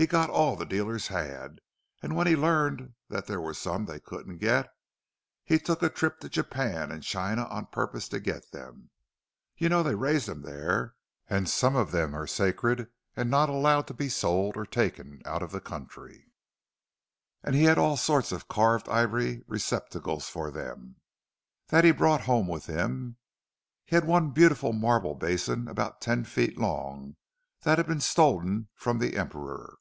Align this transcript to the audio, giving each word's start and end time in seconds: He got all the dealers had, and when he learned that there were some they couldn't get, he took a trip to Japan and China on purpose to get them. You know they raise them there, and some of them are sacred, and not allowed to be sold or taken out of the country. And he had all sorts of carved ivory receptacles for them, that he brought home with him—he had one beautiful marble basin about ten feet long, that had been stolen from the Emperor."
He 0.00 0.06
got 0.06 0.30
all 0.30 0.54
the 0.54 0.64
dealers 0.64 1.08
had, 1.08 1.58
and 2.04 2.14
when 2.14 2.28
he 2.28 2.36
learned 2.36 2.94
that 3.08 3.26
there 3.26 3.40
were 3.40 3.52
some 3.52 3.84
they 3.86 3.98
couldn't 3.98 4.38
get, 4.38 4.68
he 5.42 5.58
took 5.58 5.82
a 5.82 5.88
trip 5.88 6.20
to 6.20 6.28
Japan 6.28 6.92
and 6.92 7.02
China 7.02 7.46
on 7.48 7.66
purpose 7.66 8.08
to 8.10 8.20
get 8.20 8.52
them. 8.52 8.90
You 9.56 9.68
know 9.68 9.82
they 9.82 9.96
raise 9.96 10.26
them 10.26 10.42
there, 10.42 10.94
and 11.26 11.48
some 11.48 11.74
of 11.74 11.90
them 11.90 12.14
are 12.14 12.28
sacred, 12.28 12.86
and 13.16 13.28
not 13.28 13.48
allowed 13.48 13.88
to 13.88 13.92
be 13.94 14.08
sold 14.08 14.56
or 14.56 14.64
taken 14.64 15.20
out 15.24 15.42
of 15.42 15.50
the 15.50 15.60
country. 15.60 16.30
And 17.42 17.56
he 17.56 17.64
had 17.64 17.76
all 17.76 17.96
sorts 17.96 18.30
of 18.30 18.46
carved 18.46 18.88
ivory 18.88 19.42
receptacles 19.48 20.28
for 20.28 20.52
them, 20.52 21.00
that 21.70 21.82
he 21.82 21.90
brought 21.90 22.20
home 22.20 22.46
with 22.46 22.66
him—he 22.66 23.96
had 23.96 24.04
one 24.04 24.30
beautiful 24.30 24.72
marble 24.72 25.16
basin 25.16 25.66
about 25.66 26.00
ten 26.00 26.22
feet 26.22 26.56
long, 26.56 27.16
that 27.62 27.78
had 27.78 27.88
been 27.88 28.00
stolen 28.00 28.68
from 28.76 29.00
the 29.00 29.16
Emperor." 29.16 29.76